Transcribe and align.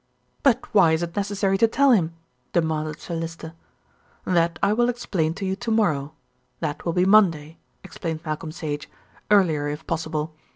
"But 0.41 0.65
why 0.73 0.93
is 0.93 1.03
it 1.03 1.15
necessary 1.15 1.59
to 1.59 1.67
tell 1.67 1.91
him?" 1.91 2.13
demanded 2.53 2.99
Sir 2.99 3.13
Lyster. 3.13 3.53
"That 4.25 4.57
I 4.63 4.73
will 4.73 4.89
explain 4.89 5.35
to 5.35 5.45
you 5.45 5.55
to 5.57 5.69
morrow. 5.69 6.13
That 6.59 6.85
will 6.87 6.93
be 6.93 7.05
Monday," 7.05 7.59
explained 7.83 8.21
Malcolm 8.25 8.51
Sage, 8.51 8.89
"earlier 9.29 9.67
if 9.67 9.85
possible. 9.85 10.33